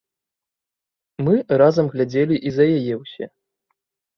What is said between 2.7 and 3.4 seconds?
яе ўсе.